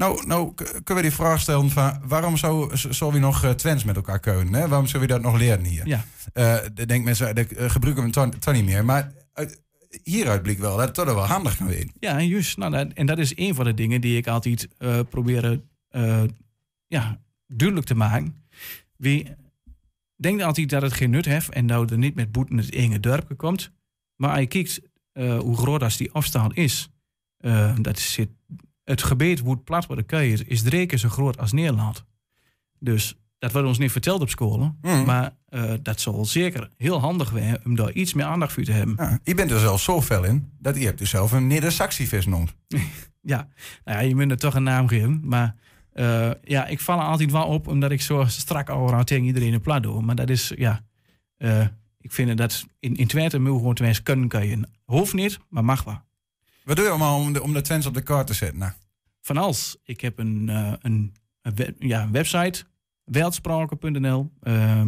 Nou, 0.00 0.26
nou 0.26 0.54
kunnen 0.54 0.94
we 0.94 1.02
die 1.02 1.10
vraag 1.12 1.40
stellen 1.40 1.70
van 1.70 2.00
waarom 2.04 2.36
zou, 2.36 2.76
zou 2.76 3.12
we 3.12 3.18
nog 3.18 3.44
uh, 3.44 3.50
Twents 3.50 3.84
met 3.84 3.96
elkaar 3.96 4.20
kunnen? 4.20 4.54
Hè? 4.54 4.68
Waarom 4.68 4.86
zullen 4.86 5.06
we 5.06 5.12
dat 5.12 5.22
nog 5.22 5.38
leren 5.38 5.64
hier? 5.64 5.86
Ja. 5.86 6.04
Uh, 6.34 6.86
denk 6.86 7.04
mensen, 7.04 7.34
dat 7.34 7.52
uh, 7.52 7.70
gebruiken 7.70 8.10
we 8.10 8.20
het 8.20 8.40
toch 8.40 8.54
niet 8.54 8.64
meer. 8.64 8.84
Maar 8.84 9.12
hieruit 10.02 10.42
blijkt 10.42 10.60
wel 10.60 10.76
dat 10.76 10.86
het 10.86 10.94
toch 10.94 11.04
wel 11.04 11.26
handig 11.26 11.56
kan 11.56 11.70
zijn. 11.70 11.92
Ja, 11.98 12.20
juist. 12.20 12.56
Nou, 12.56 12.70
dat, 12.70 12.92
en 12.92 13.06
dat 13.06 13.18
is 13.18 13.32
een 13.36 13.54
van 13.54 13.64
de 13.64 13.74
dingen 13.74 14.00
die 14.00 14.16
ik 14.16 14.26
altijd 14.26 14.68
probeer 15.10 15.60
ja, 16.86 17.20
duidelijk 17.46 17.86
te 17.86 17.94
maken. 17.94 18.44
Wie 18.96 19.36
denkt 20.16 20.42
altijd 20.42 20.70
dat 20.70 20.82
het 20.82 20.92
geen 20.92 21.10
nut 21.10 21.24
heeft 21.24 21.48
en 21.48 21.66
dat 21.66 21.90
er 21.90 21.98
niet 21.98 22.14
met 22.14 22.32
boeten 22.32 22.56
het 22.56 22.74
enge 22.74 23.00
dorp 23.00 23.36
komt. 23.36 23.70
Maar 24.16 24.30
als 24.30 24.40
je 24.40 24.46
kijkt 24.46 24.80
hoe 25.42 25.56
groot 25.56 25.82
als 25.82 25.96
die 25.96 26.12
afstand 26.12 26.56
is, 26.56 26.88
dat 27.80 27.98
zit 27.98 28.28
het 28.90 29.02
gebied 29.02 29.42
het 29.44 29.64
plat 29.64 29.86
worden 29.86 30.06
kan 30.06 30.22
is 30.22 30.62
drie 30.62 30.86
keer 30.86 30.98
zo 30.98 31.08
groot 31.08 31.38
als 31.38 31.52
Nederland. 31.52 32.04
Dus 32.78 33.18
dat 33.38 33.52
wordt 33.52 33.68
ons 33.68 33.78
niet 33.78 33.92
verteld 33.92 34.20
op 34.20 34.28
school. 34.28 34.74
Mm. 34.82 35.04
Maar 35.04 35.36
uh, 35.50 35.72
dat 35.82 36.00
zal 36.00 36.24
zeker 36.24 36.70
heel 36.76 37.00
handig 37.00 37.28
zijn 37.28 37.60
om 37.64 37.74
daar 37.74 37.92
iets 37.92 38.14
meer 38.14 38.24
aandacht 38.24 38.52
voor 38.52 38.62
te 38.62 38.72
hebben. 38.72 38.94
Ja, 38.98 39.18
je 39.24 39.34
bent 39.34 39.50
er 39.50 39.58
zelfs 39.58 39.84
zo 39.84 40.02
fel 40.02 40.24
in 40.24 40.52
dat 40.58 40.76
je 40.76 40.84
hebt 40.84 40.98
dus 40.98 41.10
zelf 41.10 41.32
een 41.32 41.46
Neder-Saxie-vis 41.46 42.26
noemt. 42.26 42.54
ja. 43.32 43.48
Nou 43.84 43.98
ja, 43.98 44.04
je 44.04 44.14
moet 44.14 44.30
er 44.30 44.38
toch 44.38 44.54
een 44.54 44.62
naam 44.62 44.88
geven. 44.88 45.20
Maar 45.24 45.54
uh, 45.94 46.30
ja, 46.42 46.66
ik 46.66 46.80
val 46.80 46.98
er 46.98 47.04
altijd 47.04 47.30
wel 47.30 47.46
op 47.46 47.68
omdat 47.68 47.90
ik 47.90 48.00
zo 48.00 48.24
strak 48.26 48.70
overal 48.70 49.04
tegen 49.04 49.24
iedereen 49.24 49.52
een 49.52 49.60
plat 49.60 49.82
doe. 49.82 50.02
Maar 50.02 50.14
dat 50.14 50.30
is, 50.30 50.52
ja, 50.56 50.80
uh, 51.38 51.66
ik 52.00 52.12
vind 52.12 52.38
dat 52.38 52.66
in, 52.78 52.96
in 52.96 53.06
Twente 53.06 53.38
moet 53.38 53.56
gewoon 53.56 54.02
kunnen 54.02 54.28
kan 54.28 54.46
je. 54.46 54.60
Hoeft 54.84 55.14
niet, 55.14 55.38
maar 55.48 55.64
mag 55.64 55.84
wel. 55.84 56.00
Wat 56.70 56.78
doe 56.78 56.88
je 56.88 56.94
allemaal 56.94 57.20
om 57.20 57.32
de, 57.32 57.42
om 57.42 57.52
de 57.52 57.60
Twents 57.60 57.86
op 57.86 57.94
de 57.94 58.02
kaart 58.02 58.26
te 58.26 58.34
zetten? 58.34 58.58
Nou? 58.58 58.72
Van 59.20 59.36
alles. 59.36 59.76
Ik 59.84 60.00
heb 60.00 60.18
een, 60.18 60.46
uh, 60.50 60.72
een, 60.80 61.14
een 61.42 61.54
web, 61.54 61.74
ja, 61.78 62.10
website, 62.10 62.64
weltspraken.nl. 63.04 64.32
Uh, 64.42 64.82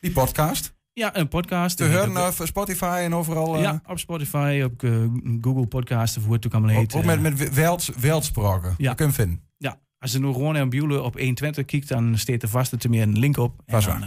Die 0.00 0.12
podcast? 0.12 0.74
Ja, 0.92 1.16
een 1.16 1.28
podcast. 1.28 1.76
Te 1.76 1.84
horen 1.84 2.26
op 2.26 2.46
Spotify 2.46 3.00
en 3.04 3.14
overal? 3.14 3.60
Ja, 3.60 3.82
op 3.86 3.98
Spotify, 3.98 4.62
op 4.64 4.82
uh, 4.82 5.04
Google 5.40 5.66
Podcasts, 5.66 6.16
of 6.16 6.24
hoe 6.24 6.32
het 6.32 6.46
ook 6.46 6.52
allemaal 6.52 6.74
heet. 6.74 6.94
Ook 6.94 7.04
met, 7.04 7.20
met 7.20 7.54
welts, 7.54 7.88
weltspraken? 7.88 8.74
Ja. 8.78 8.88
Dat 8.88 8.96
kun 8.96 9.06
je 9.06 9.12
vinden? 9.12 9.42
Ja. 9.56 9.80
Als 9.98 10.12
je 10.12 10.18
nu 10.18 10.32
gewoon 10.32 10.54
naar 10.54 10.68
Bulen 10.68 11.04
op 11.04 11.14
120 11.14 11.64
kijkt, 11.64 11.88
dan 11.88 12.18
staat 12.18 12.42
er 12.42 12.48
vast 12.48 12.80
te 12.80 12.88
meer 12.88 13.02
een 13.02 13.18
link 13.18 13.36
op. 13.36 13.62
En 13.66 13.80
dan, 13.80 14.04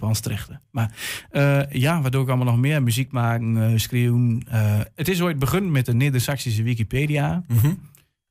ons 0.00 0.20
terechten. 0.20 0.62
Maar 0.70 0.94
uh, 1.32 1.70
ja, 1.70 2.02
wat 2.02 2.12
doe 2.12 2.22
ik 2.22 2.28
allemaal 2.28 2.46
nog 2.46 2.58
meer? 2.58 2.82
Muziek 2.82 3.12
maken, 3.12 3.56
uh, 3.56 3.78
schreeuwen. 3.78 4.42
Uh, 4.48 4.80
het 4.94 5.08
is 5.08 5.20
ooit 5.20 5.38
begonnen 5.38 5.70
met 5.70 5.86
de 5.86 5.94
Neder-Saxische 5.94 6.62
Wikipedia. 6.62 7.44
Mm 7.46 7.58
-hmm. 7.58 7.80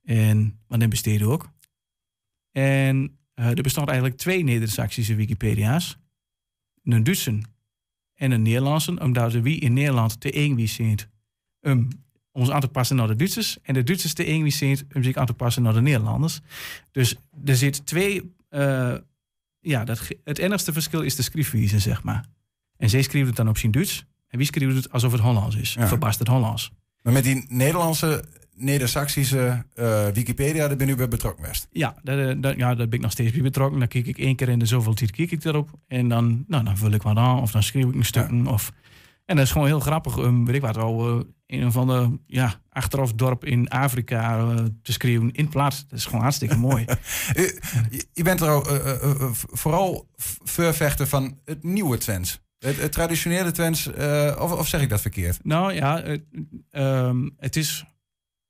En, 0.04 0.58
maar 0.68 0.78
dat 0.78 0.88
besteed 0.88 1.22
ook. 1.22 1.50
En 2.52 3.18
er 3.34 3.62
bestaat 3.62 3.86
eigenlijk 3.86 4.18
twee 4.18 4.44
Neder-Saxische 4.44 5.14
Wikipedia's. 5.14 5.98
Een 6.84 7.04
Duitse 7.04 7.38
en 8.14 8.30
een 8.30 8.42
Nederlandse. 8.42 9.00
Omdat 9.00 9.32
we 9.32 9.42
wie 9.42 9.60
in 9.60 9.72
Nederland 9.72 10.20
te 10.20 10.32
eng 10.32 10.54
wie 10.54 10.66
zijn 10.66 10.98
om 11.62 11.88
ons 12.32 12.50
aan 12.50 12.60
te 12.60 12.68
passen 12.68 12.96
naar 12.96 13.06
de 13.06 13.16
Duitsers. 13.16 13.58
En 13.62 13.74
de 13.74 13.82
Duitsers 13.82 14.12
te 14.12 14.24
eng 14.24 14.42
wie 14.42 14.52
zijn 14.52 14.78
om 14.94 15.02
zich 15.02 15.16
aan 15.16 15.26
te 15.26 15.34
passen 15.34 15.62
naar 15.62 15.72
de 15.72 15.80
Nederlanders. 15.80 16.40
Dus 16.90 17.16
er 17.44 17.56
zit 17.56 17.86
twee 17.86 18.34
ja, 19.60 19.84
dat, 19.84 20.08
het 20.24 20.38
enigste 20.38 20.72
verschil 20.72 21.00
is 21.00 21.16
de 21.16 21.22
schriftwijze, 21.22 21.78
zeg 21.78 22.02
maar. 22.02 22.24
En 22.76 22.90
zij 22.90 23.02
schreef 23.02 23.26
het 23.26 23.36
dan 23.36 23.48
op 23.48 23.58
zijn 23.58 23.72
Duits. 23.72 24.04
En 24.28 24.38
wie 24.38 24.46
schreef 24.46 24.74
het 24.74 24.92
alsof 24.92 25.12
het 25.12 25.20
Hollands 25.20 25.56
is? 25.56 25.74
Ja. 25.74 25.86
Verbast 25.88 26.18
het 26.18 26.28
Hollands. 26.28 26.72
Maar 27.02 27.12
met 27.12 27.24
die 27.24 27.44
Nederlandse 27.48 28.24
Neder-Saxische 28.54 29.64
eh, 29.74 30.06
Wikipedia, 30.08 30.68
daar 30.68 30.76
ben 30.76 30.88
u 30.88 30.94
bij 30.96 31.08
betrokken 31.08 31.42
geweest. 31.44 31.68
Ja, 31.70 31.96
daar, 32.02 32.40
daar- 32.40 32.56
ja, 32.56 32.74
daar 32.74 32.88
ben 32.88 32.98
ik 32.98 33.00
nog 33.00 33.12
steeds 33.12 33.32
bij 33.32 33.42
betrokken. 33.42 33.78
Dan 33.78 33.88
kijk 33.88 34.06
ik 34.06 34.18
één 34.18 34.36
keer 34.36 34.48
in 34.48 34.58
de 34.58 34.66
zoveel 34.66 34.94
tijd 34.94 35.10
kijk 35.10 35.30
ik 35.30 35.44
erop. 35.44 35.70
En 35.86 36.08
dan, 36.08 36.44
nou, 36.48 36.64
dan 36.64 36.76
vul 36.76 36.90
ik 36.92 37.02
wat 37.02 37.16
aan 37.16 37.40
of 37.40 37.50
dan 37.50 37.62
schreeuw 37.62 37.88
ik 37.88 37.94
een 37.94 38.04
stuk. 38.04 38.30
Of, 38.46 38.72
en 39.28 39.36
dat 39.36 39.44
is 39.44 39.50
gewoon 39.52 39.66
heel 39.66 39.80
grappig 39.80 40.18
om, 40.18 40.44
weet 40.44 40.54
ik 40.54 40.60
wat, 40.60 40.76
al 40.76 41.24
in 41.46 41.62
een 41.62 41.72
van 41.72 41.86
de 41.86 42.18
ja, 42.26 42.60
achteraf 42.70 43.12
dorp 43.12 43.44
in 43.44 43.68
Afrika 43.68 44.38
eh, 44.38 44.56
te 44.82 44.92
schreeuwen 44.92 45.32
in 45.32 45.48
plaats. 45.48 45.86
Dat 45.88 45.98
is 45.98 46.04
gewoon 46.04 46.20
hartstikke 46.20 46.56
mooi. 46.68 46.84
Je- 47.34 48.06
je 48.12 48.22
bent 48.22 48.40
er 48.40 48.48
ook, 48.50 48.66
eh, 48.66 48.76
eh, 48.90 49.02
eh, 49.10 49.30
vooral 49.32 50.08
v- 50.16 50.36
voorvechter 50.42 51.06
van 51.06 51.38
het 51.44 51.62
nieuwe 51.62 51.98
Twents. 51.98 52.40
Het, 52.58 52.80
het 52.80 52.92
traditionele 52.92 53.50
Twents, 53.50 53.92
eh, 53.92 54.36
of, 54.40 54.52
of 54.52 54.68
zeg 54.68 54.80
ik 54.82 54.88
dat 54.88 55.00
verkeerd? 55.00 55.44
Nou 55.44 55.72
ja, 55.72 56.02
het, 56.02 56.22
ehm, 56.70 57.28
het 57.36 57.56
is 57.56 57.84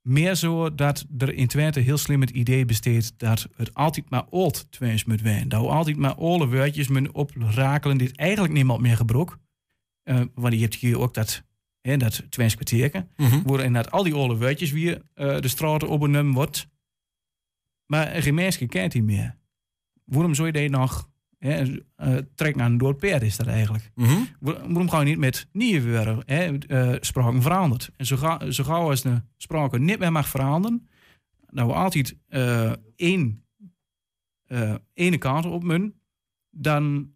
meer 0.01 0.35
zo 0.35 0.75
dat 0.75 1.05
er 1.17 1.33
in 1.33 1.47
Twente 1.47 1.79
heel 1.79 1.97
slim 1.97 2.21
het 2.21 2.29
idee 2.29 2.65
besteedt 2.65 3.13
dat 3.17 3.47
het 3.55 3.73
altijd 3.73 4.09
maar 4.09 4.25
old 4.29 4.67
Twents 4.71 5.05
moet 5.05 5.19
zijn. 5.23 5.49
Dat 5.49 5.61
we 5.61 5.67
altijd 5.67 5.97
maar 5.97 6.15
alle 6.15 6.47
woordjes 6.47 6.87
moeten 6.87 7.13
oprakelen 7.15 7.97
dit 7.97 8.15
eigenlijk 8.17 8.53
niemand 8.53 8.81
meer 8.81 8.95
gebruikt. 8.95 9.35
Eh, 10.09 10.21
want 10.33 10.53
je 10.53 10.59
hebt 10.59 10.75
hier 10.75 10.99
ook 10.99 11.13
dat, 11.13 11.43
hè, 11.81 11.97
dat 11.97 12.23
Twents 12.31 12.53
kwartierken. 12.55 13.09
Waar 13.45 13.59
inderdaad 13.63 13.91
al 13.91 14.03
die 14.03 14.13
oude 14.13 14.37
woordjes 14.37 14.71
weer 14.71 15.01
eh, 15.13 15.39
de 15.39 15.47
straat 15.47 15.83
opgenomen 15.83 16.33
wordt. 16.33 16.67
Maar 17.85 18.21
geen 18.21 18.33
mens 18.33 18.57
kent 18.67 18.91
die 18.91 19.03
meer. 19.03 19.37
Waarom 20.05 20.33
zou 20.35 20.47
je 20.47 20.53
die 20.53 20.69
nog 20.69 21.09
hè, 21.37 21.77
eh, 21.95 22.15
trek 22.35 22.55
naar 22.55 22.65
een 22.65 22.77
dood 22.77 22.97
paard 22.97 23.21
is 23.21 23.37
dat 23.37 23.47
eigenlijk? 23.47 23.91
Mhm. 23.95 24.17
Waar- 24.39 24.59
Waarom 24.67 24.89
gaan 24.89 24.99
we 24.99 25.05
niet 25.09 25.17
met 25.17 25.47
nieuwe 25.51 25.91
woorden 25.91 26.23
hè, 26.25 26.97
spraken 26.99 27.41
veranderd? 27.41 27.91
En 27.97 28.05
zo, 28.05 28.17
ga, 28.17 28.51
zo 28.51 28.63
gauw 28.63 28.89
als 28.89 29.01
de 29.01 29.21
sprake 29.37 29.79
niet 29.79 29.99
meer 29.99 30.11
mag 30.11 30.27
veranderen, 30.29 30.87
dat 31.47 31.65
we 31.65 31.73
altijd 31.73 32.15
één 32.95 33.45
ene 34.93 35.17
kant 35.17 35.45
op 35.45 35.63
moeten, 35.63 36.01
dan 36.49 37.13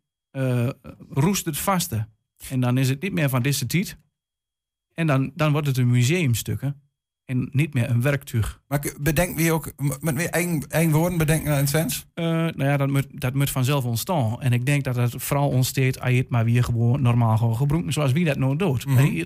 roest 1.10 1.46
het 1.46 1.58
vaste. 1.58 2.08
En 2.50 2.60
dan 2.60 2.78
is 2.78 2.90
het 2.90 3.02
niet 3.02 3.13
meer 3.13 3.30
van 3.30 3.42
deze 3.42 3.66
tijd. 3.66 3.98
En 4.94 5.08
dan, 5.08 5.32
dan 5.36 5.52
wordt 5.52 5.68
het 5.68 5.78
een 5.78 5.92
museumstukken 5.92 6.82
en 7.25 7.50
niet 7.52 7.74
meer 7.74 7.90
een 7.90 8.02
werktuig. 8.02 8.62
Maar 8.68 8.94
bedenk 9.00 9.38
wie 9.38 9.52
ook, 9.52 9.72
met 10.00 10.16
wie 10.16 10.30
eigen, 10.30 10.92
woorden 10.92 11.18
bedenken 11.18 11.52
in 11.52 11.58
het 11.58 11.68
Twents? 11.68 12.06
Eh, 12.13 12.25
nou 12.25 12.63
ja, 12.63 12.78
dat 12.78 12.90
moet, 12.90 13.08
dat 13.22 13.34
moet 13.34 13.50
vanzelf 13.50 13.86
ontstaan. 13.86 14.42
En 14.42 14.54
ik 14.54 14.66
denk 14.66 14.84
dat 14.84 14.96
het 14.96 15.16
vooral 15.18 15.50
ontstaat 15.50 16.00
als 16.00 16.10
je 16.10 16.18
het 16.18 16.30
maar 16.30 16.46
weer 16.46 16.63
gewoon 16.63 17.02
normaal 17.02 17.38
gewoon 17.38 17.56
gebruikt, 17.56 17.94
zoals 17.94 18.12
wie 18.12 18.25
dat 18.25 18.38
nou 18.38 18.56
doet. 18.56 18.86
Mhm. 18.86 19.24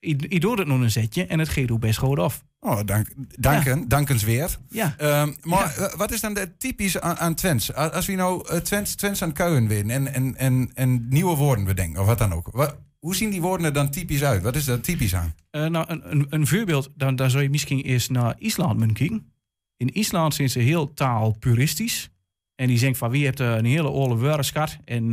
Je 0.00 0.40
doet 0.40 0.58
het 0.58 0.66
nog 0.66 0.80
een 0.80 0.90
zetje 0.90 1.26
en 1.26 1.38
het 1.38 1.48
gaat 1.48 1.70
ook 1.70 1.80
best 1.80 1.98
goed 1.98 2.18
af. 2.18 2.44
Oh, 2.60 2.80
dank, 2.84 3.08
danken, 3.38 3.88
dankensweerd. 3.88 4.58
Ja. 4.68 4.94
Ehm, 4.98 5.32
maar 5.42 5.76
eh, 5.76 5.94
wat 5.94 6.12
is 6.12 6.20
dan 6.20 6.34
de 6.34 6.56
typisch 6.56 7.00
aan, 7.00 7.16
aan 7.16 7.34
Twents? 7.34 7.74
Als 7.74 8.06
we 8.06 8.12
nou 8.12 8.48
eh, 8.48 8.58
Twents, 8.58 8.94
Twents 8.94 9.22
aan 9.22 9.32
kuien 9.32 9.68
winnen 9.68 9.96
en, 9.96 10.14
en, 10.14 10.36
en, 10.36 10.70
en 10.74 11.08
nieuwe 11.08 11.36
woorden 11.36 11.64
bedenken, 11.64 12.00
of 12.00 12.06
wat 12.06 12.18
dan 12.18 12.32
ook. 12.32 12.48
Wat, 12.52 12.76
hoe 12.98 13.16
zien 13.16 13.30
die 13.30 13.40
woorden 13.40 13.66
er 13.66 13.72
dan 13.72 13.90
typisch 13.90 14.22
uit? 14.22 14.42
Wat 14.42 14.56
is 14.56 14.66
er 14.66 14.80
typisch 14.80 15.14
aan? 15.14 15.34
Eh, 15.50 15.66
nou, 15.66 15.84
een, 15.88 16.10
een, 16.10 16.26
een 16.30 16.46
voorbeeld, 16.46 16.90
dan, 16.94 17.16
dan 17.16 17.30
zou 17.30 17.42
je 17.42 17.50
misschien 17.50 17.80
eerst 17.80 18.10
naar 18.10 18.34
IJsland 18.38 18.78
moeten 18.78 18.96
kijken. 18.96 19.32
In 19.76 19.92
IJsland 19.92 20.34
zijn 20.34 20.50
ze 20.50 20.58
heel 20.58 20.94
taalpuristisch. 20.94 22.10
En 22.54 22.66
die 22.66 22.78
denkt 22.78 22.98
van 22.98 23.10
wie 23.10 23.24
heeft 23.24 23.40
eh, 23.40 23.56
een 23.56 23.64
hele 23.64 23.90
woordenschat. 23.90 24.78
En 24.84 25.10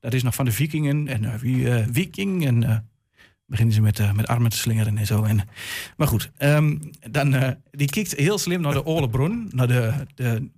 dat 0.00 0.14
is 0.14 0.22
nog 0.22 0.34
van 0.34 0.44
de 0.44 0.52
vikingen. 0.52 1.08
En 1.08 1.38
wie 1.38 1.66
viking. 1.92 2.46
En 2.46 2.88
beginnen 3.48 3.74
ze 3.74 3.80
met, 3.80 3.98
eh, 3.98 4.12
met 4.12 4.26
armen 4.26 4.50
te 4.50 4.56
slingeren 4.56 4.98
en 4.98 5.06
zo. 5.06 5.22
En, 5.22 5.48
maar 5.96 6.06
goed, 6.06 6.30
ehm, 6.36 6.78
dan, 7.10 7.34
eh, 7.34 7.50
die 7.70 7.90
kijkt 7.90 8.14
heel 8.14 8.38
slim 8.38 8.60
naar 8.60 8.72
de 8.72 8.82
oude 8.82 9.08
bron. 9.08 9.48
Naar 9.50 9.66
de, 9.66 10.06
de 10.14 10.50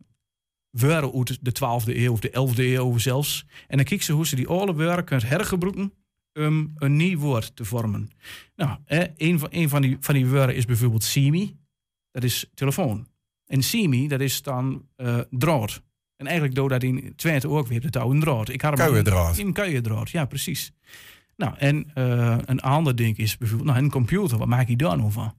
uit 1.14 1.38
de 1.40 1.52
12e 1.52 1.96
eeuw 1.96 2.12
of 2.12 2.20
de 2.20 2.30
11e 2.30 2.74
eeuw 2.74 2.98
zelfs. 2.98 3.46
En 3.68 3.76
dan 3.76 3.86
kijkt 3.86 4.04
ze 4.04 4.12
hoe 4.12 4.26
ze 4.26 4.36
die 4.36 4.48
oude 4.48 4.72
woorden 4.72 5.04
kunnen 5.04 5.26
hergebruiken 5.26 5.92
om 6.32 6.72
een 6.76 6.96
nieuw 6.96 7.18
woord 7.18 7.56
te 7.56 7.64
vormen. 7.64 8.10
Nou, 8.56 8.78
eh, 8.84 9.04
een, 9.16 9.38
van, 9.38 9.48
een 9.52 9.68
van, 9.68 9.82
die, 9.82 9.96
van 10.00 10.14
die 10.14 10.26
woorden 10.26 10.54
is 10.54 10.64
bijvoorbeeld 10.64 11.04
simi. 11.04 11.56
Dat 12.10 12.24
is 12.24 12.50
telefoon. 12.54 13.06
En 13.46 13.62
simi, 13.62 14.08
dat 14.08 14.20
is 14.20 14.42
dan 14.42 14.88
eh 14.96 15.18
draad. 15.30 15.82
En 16.16 16.26
eigenlijk 16.26 16.54
doe 16.54 16.68
dat 16.68 16.82
in 16.82 17.12
Twente 17.16 17.48
ook 17.48 17.66
weer, 17.66 17.80
de 17.80 17.90
touw 17.90 18.10
een 18.10 18.20
draad. 18.20 18.48
Ik 18.48 18.60
had 18.60 18.78
hem. 18.78 19.46
In 19.46 19.52
kuiendraad, 19.52 20.10
ja, 20.10 20.24
precies. 20.24 20.72
Nou, 21.40 21.54
en 21.58 21.90
eh, 21.94 22.36
een 22.44 22.60
ander 22.60 22.96
ding 22.96 23.16
is 23.16 23.38
bijvoorbeeld, 23.38 23.70
nou, 23.70 23.84
een 23.84 23.90
computer, 23.90 24.38
wat 24.38 24.48
maak 24.48 24.68
je 24.68 24.76
daar 24.76 24.96
nou 24.96 25.12
van? 25.12 25.34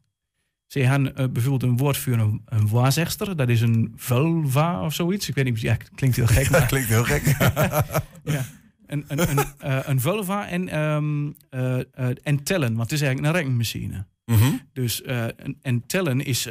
Ze 0.68 0.80
hebben 0.80 1.16
eh, 1.16 1.28
bijvoorbeeld 1.30 1.72
een 1.72 1.78
woord 1.78 1.98
voor 1.98 2.14
een, 2.14 2.42
een 2.46 2.68
waarzegster. 2.70 3.36
Dat 3.36 3.50
is 3.50 3.62
een 3.62 3.94
vulva 3.96 4.86
of 4.86 4.94
zoiets. 4.94 5.30
Ik 5.30 5.36
weet 5.36 5.46
niet, 5.46 5.60
ja, 5.60 5.78
klinkt 5.96 6.16
heel 6.16 6.28
gek. 6.28 6.44
Dat 6.44 6.52
maar- 6.52 6.68
klinkt 6.68 6.88
heel 6.90 7.04
gek. 7.04 7.24
ja. 8.36 8.46
Een, 8.86 9.06
een, 9.08 9.30
een, 9.30 9.46
eh, 9.58 9.80
een 9.84 10.00
vulva 10.02 10.48
en, 10.48 10.70
eh, 10.70 12.10
en 12.24 12.44
tellen, 12.44 12.76
want 12.76 12.90
het 12.90 13.02
is 13.02 13.02
eigenlijk 13.02 13.34
een 13.36 13.42
rekenmachine. 13.42 14.06
Mhm. 14.26 14.52
Dus 14.74 15.02
en, 15.02 15.58
en 15.62 15.86
tellen 15.86 16.20
is 16.26 16.48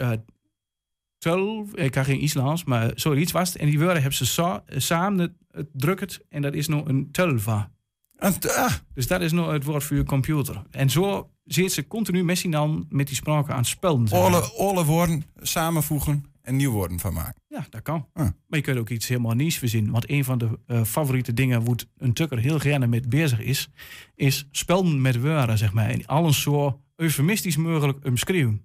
tel, 1.19 1.67
ik 1.75 1.91
kan 1.91 2.05
geen 2.05 2.21
Islands, 2.21 2.65
maar 2.65 2.91
zoiets 2.95 3.33
was 3.33 3.49
het. 3.53 3.63
En 3.63 3.67
die 3.67 3.79
woorden 3.79 3.97
hebben 4.01 4.15
ze 4.15 4.27
sa- 4.27 4.63
samen 4.69 5.19
het, 5.19 5.33
het 5.51 5.69
drukt 5.73 6.21
en 6.29 6.43
dat 6.43 6.55
is 6.55 6.69
nou 6.69 6.89
een 6.89 7.09
telva. 7.11 7.71
Ah, 8.21 8.73
Dus 8.95 9.07
dat 9.07 9.21
is 9.21 9.33
nou 9.33 9.53
het 9.53 9.65
woord 9.65 9.85
voor 9.85 9.97
je 9.97 10.05
computer. 10.05 10.63
En 10.71 10.91
zo 10.91 11.31
zit 11.45 11.73
ze 11.73 11.87
continu 11.87 12.25
met 12.25 12.39
allen 12.55 12.87
met 12.89 13.07
die 13.07 13.17
spraken 13.17 13.53
aan 13.53 13.61
het 13.61 13.69
spelen. 13.69 14.09
alle, 14.11 14.41
alle 14.41 14.85
woorden 14.85 15.25
samenvoegen 15.41 16.25
en 16.43 16.57
nieuw 16.57 16.71
woorden 16.71 16.99
van 16.99 17.13
maken. 17.13 17.43
Ja, 17.49 17.67
dat 17.71 17.83
kan. 17.83 18.07
Ah. 18.13 18.23
Maar 18.23 18.59
je 18.59 18.61
kunt 18.61 18.79
ook 18.79 18.89
iets 18.89 19.09
helemaal 19.09 19.35
nieuws 19.35 19.57
verzinnen. 19.57 19.93
Want 19.93 20.11
een 20.11 20.25
van 20.25 20.39
de 20.39 20.59
eh, 20.67 20.85
favoriete 20.85 21.35
dingen 21.35 21.65
waar 21.65 21.85
een 21.99 22.13
tukker 22.13 22.39
heel 22.39 22.59
gerne 22.59 22.87
mee 22.87 23.09
bezig 23.09 23.41
is, 23.41 23.69
is 24.15 24.49
spelen 24.51 25.01
met 25.01 25.21
woorden, 25.21 25.59
zeg 25.59 25.73
maar. 25.73 25.89
En 25.89 26.07
alles 26.07 26.43
zo 26.43 26.81
eufemistisch 26.97 27.57
mogelijk 27.57 28.05
omschreeuwen. 28.05 28.65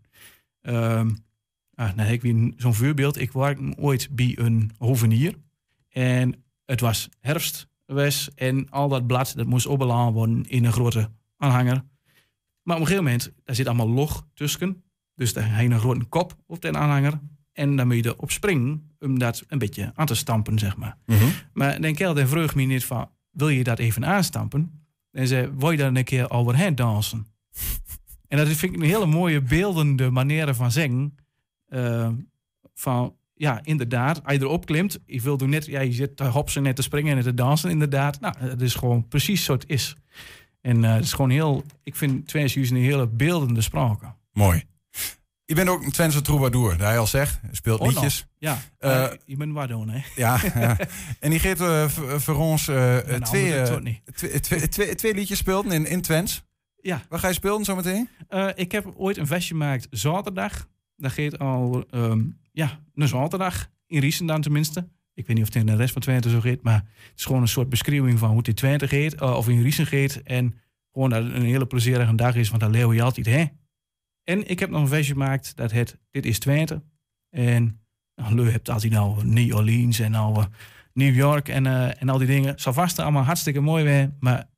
Ehm 0.62 1.09
ah, 1.75 1.93
nou 1.95 2.12
ik 2.12 2.21
weer 2.21 2.53
zo'n 2.57 2.74
voorbeeld. 2.74 3.19
Ik 3.19 3.31
werkte 3.31 3.74
ooit 3.77 4.07
bij 4.12 4.33
een 4.39 4.71
hovenier. 4.77 5.35
En 5.89 6.43
het 6.65 6.79
was 6.79 7.09
herfst 7.19 7.67
en 8.36 8.70
al 8.70 8.89
dat 8.89 9.08
blad 9.08 9.34
dat 9.36 9.46
moest 9.46 9.65
opgeladen 9.65 10.13
worden 10.13 10.46
in 10.48 10.65
een 10.65 10.72
grote 10.72 11.10
aanhanger. 11.38 11.84
Maar 12.62 12.75
op 12.75 12.82
een 12.82 12.88
gegeven 12.88 13.04
moment, 13.04 13.34
daar 13.44 13.56
zit 13.56 13.68
allemaal 13.68 13.89
log 13.89 14.27
tussen. 14.34 14.84
Dus 15.15 15.34
daar 15.34 15.63
je 15.63 15.70
een 15.70 15.80
grote 15.80 16.06
kop 16.06 16.36
op 16.48 16.62
de 16.62 16.74
aanhanger. 16.74 17.20
En 17.51 17.75
dan 17.75 17.88
moet 17.88 17.96
je 17.96 18.06
erop 18.06 18.32
springen 18.32 18.96
om 19.00 19.20
dat 19.20 19.44
een 19.48 19.58
beetje 19.58 19.92
aan 19.96 20.06
te 20.06 20.15
stampen, 20.15 20.60
zeg 20.60 20.77
maar. 20.77 20.98
Maar 21.54 21.82
dan 21.82 21.94
kerel 21.94 22.13
dan 22.13 22.27
vroeg 22.27 22.56
me 22.56 22.63
niet 22.63 22.86
van, 22.86 23.10
wil 23.32 23.50
je 23.50 23.63
dat 23.63 23.80
even 23.80 24.06
aanstampen? 24.06 24.88
En 25.12 25.27
zei, 25.27 25.51
wil 25.58 25.72
je 25.72 25.77
daar 25.77 25.96
een 25.96 26.04
keer 26.04 26.30
overheen 26.30 26.75
dansen? 26.75 27.25
en 28.27 28.38
dat 28.38 28.48
vind 28.48 28.74
ik 28.74 28.82
een 28.82 28.88
hele 28.88 29.06
mooie 29.06 29.42
beeldende 29.42 30.10
manier 30.10 30.54
van 30.54 30.72
zeggen. 30.72 31.18
Eh, 31.65 32.10
van, 32.74 33.15
ja, 33.38 33.60
inderdaad, 33.63 34.24
als 34.24 34.34
je 34.34 34.42
erop 34.42 34.65
klimt, 34.65 35.00
je 35.06 35.22
wil 35.22 35.38
doen 35.38 35.50
net, 35.50 35.65
ja, 35.65 35.82
je 35.82 35.92
zit 35.92 36.18
te 36.18 36.24
hopsen, 36.24 36.63
net 36.63 36.75
te 36.75 36.82
springen 36.82 37.18
en 37.18 37.24
te 37.24 37.34
dansen, 37.34 37.70
inderdaad. 37.70 38.20
Nou, 38.20 38.36
het 38.38 38.62
is 38.62 38.75
gewoon 38.75 39.08
precies 39.08 39.44
zo 39.44 39.54
het 39.54 39.63
is. 39.68 39.96
En 40.62 40.84
eh, 40.84 40.94
het 40.94 41.04
is 41.04 41.13
gewoon 41.13 41.30
heel, 41.30 41.63
ik 41.84 41.96
vind 41.96 42.27
Twents 42.27 42.54
juist 42.54 42.72
een 42.72 42.77
hele 42.77 43.08
beeldende 43.08 43.62
sprake. 43.62 44.13
Mooi. 44.34 44.63
Je 45.46 45.56
bent 45.56 45.70
ook 45.70 45.84
een 45.84 45.92
Twentse 45.92 46.22
troubadour, 46.22 46.70
dat 46.77 46.88
hij 46.88 47.00
al 47.00 47.08
zegt. 47.08 47.39
Je 47.50 47.56
speelt 47.56 47.80
Oh, 47.80 47.86
nou. 47.86 47.94
liedjes. 47.94 48.25
Ja, 48.38 48.62
eh, 48.77 49.08
je 49.25 49.36
bent 49.38 49.54
waar 49.54 49.68
doen, 49.68 49.89
hè? 49.89 50.01
Ja, 50.15 50.39
ja. 50.56 50.77
En 51.20 51.30
die 51.30 51.39
geeft 51.39 51.62
eh, 51.62 51.88
voor 52.18 52.36
ons 52.36 52.68
Nou, 52.68 53.22
twee, 53.22 53.62
twee, 54.13 54.39
twee, 54.39 54.68
twee, 54.68 54.96
twee 54.96 55.13
liedjes 55.13 55.38
speelden 55.38 55.72
in, 55.72 55.86
in 55.86 56.01
Twents. 56.01 56.44
Ja. 56.82 57.01
Waar 57.10 57.20
ga 57.20 57.27
je 57.27 57.34
spelen 57.34 57.63
zometeen? 57.63 58.10
Ik 58.56 58.72
heb 58.72 58.94
ooit 58.96 59.18
een 59.18 59.27
vestje 59.27 59.54
gemaakt 59.54 59.88
zaterdag. 59.89 60.68
Dat 60.96 61.12
gaat 61.12 61.39
al, 61.39 61.86
ehm, 61.92 62.22
ja, 62.55 62.79
een 62.93 63.07
zaterdag. 63.07 63.69
In 63.88 64.00
Riesen 64.00 64.25
dan 64.25 64.41
tenminste. 64.41 64.89
Ik 65.13 65.27
weet 65.27 65.35
niet 65.35 65.47
of 65.47 65.53
het 65.53 65.63
in 65.63 65.65
de 65.65 65.75
rest 65.75 65.93
van 65.93 66.01
Twente 66.01 66.29
zo 66.29 66.39
gaat. 66.39 66.62
Maar 66.62 66.83
het 67.09 67.13
is 67.19 67.25
gewoon 67.25 67.41
een 67.41 67.47
soort 67.47 67.69
beschrijving 67.69 68.19
van 68.19 68.29
hoe 68.29 68.38
het 68.38 68.47
in 68.47 68.53
Twente 68.53 68.88
gaat. 68.88 69.13
eh, 69.13 69.35
of 69.35 69.50
in 69.50 69.62
Riesen 69.62 69.85
gaat. 69.85 70.15
En 70.15 70.59
gewoon 70.91 71.09
dat 71.09 71.24
het 71.24 71.33
een 71.33 71.41
hele 71.41 71.65
plezierige 71.65 72.15
dag 72.15 72.35
is. 72.35 72.50
Want 72.50 72.62
daar 72.62 72.69
leeuw 72.69 72.93
je 72.93 73.01
altijd, 73.01 73.25
hè. 73.25 73.45
En 74.24 74.50
ik 74.50 74.59
heb 74.59 74.69
nog 74.69 74.81
een 74.81 74.88
vestje 74.88 75.13
gemaakt. 75.13 75.55
Dat 75.55 75.71
heet 75.71 75.97
Dit 76.12 76.25
is 76.25 76.39
Twente. 76.39 76.83
En 77.29 77.79
nou, 78.15 78.50
hebt 78.50 78.69
altijd 78.69 78.91
nou 78.91 79.25
New 79.25 79.55
Orleans 79.55 80.00
en 80.00 80.12
nou 80.12 80.45
New 80.93 81.15
York 81.15 81.50
en, 81.50 81.65
eh, 81.65 82.01
en 82.01 82.09
al 82.09 82.17
die 82.17 82.27
dingen. 82.27 82.59
Zal 82.59 82.74
vast 82.74 83.00
allemaal 83.00 83.24
hartstikke 83.24 83.59
mooi 83.59 83.85
zijn. 83.85 84.17
Maar 84.19 84.50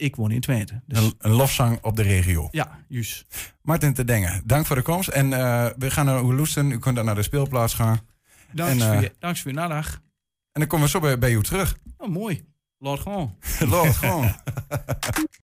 ik 0.00 0.16
woon 0.16 0.30
in 0.30 0.40
Twente. 0.40 0.80
Dus 0.86 0.98
Een, 0.98 1.14
een 1.18 1.30
lofzang 1.30 1.78
op 1.82 1.96
de 1.96 2.02
regio. 2.02 2.48
ja, 2.50 2.78
juist. 2.88 3.26
Martin 3.62 3.94
te 3.94 4.04
Dengen, 4.04 4.42
dank 4.44 4.66
voor 4.66 4.76
de 4.76 4.82
komst. 4.82 5.08
En 5.08 5.32
eh, 5.32 5.66
we 5.78 5.90
gaan 5.90 6.06
naar 6.06 6.22
Oeloesten. 6.22 6.70
U 6.70 6.78
kunt 6.78 6.96
dan 6.96 7.04
naar 7.04 7.14
de 7.14 7.22
speelplaats 7.22 7.74
gaan. 7.74 8.00
Dank 8.52 8.80
voor 8.80 9.00
je, 9.00 9.12
dank 9.18 9.36
voor 9.36 9.50
je 9.50 9.56
nadag. 9.56 9.94
En 10.52 10.60
dan 10.60 10.66
komen 10.66 10.84
we 10.86 10.90
zo 10.92 11.00
bij, 11.00 11.18
bij 11.18 11.32
u 11.32 11.42
terug. 11.42 11.76
Oh, 11.96 12.08
mooi. 12.08 12.44
Laat 12.78 13.00
gewoon. 13.00 13.36
Lord, 13.58 13.96
gewoon. 13.96 14.24